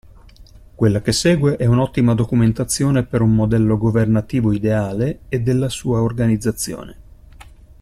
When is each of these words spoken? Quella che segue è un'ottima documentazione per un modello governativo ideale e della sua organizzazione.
Quella 0.73 1.03
che 1.03 1.11
segue 1.11 1.57
è 1.57 1.67
un'ottima 1.67 2.15
documentazione 2.15 3.05
per 3.05 3.21
un 3.21 3.35
modello 3.35 3.77
governativo 3.77 4.51
ideale 4.51 5.19
e 5.29 5.41
della 5.41 5.69
sua 5.69 6.01
organizzazione. 6.01 6.97